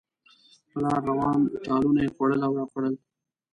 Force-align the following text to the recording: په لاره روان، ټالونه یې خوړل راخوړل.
په 0.71 0.77
لاره 0.83 1.01
روان، 1.09 1.39
ټالونه 1.65 1.99
یې 2.03 2.13
خوړل 2.15 2.41
راخوړل. 2.57 2.95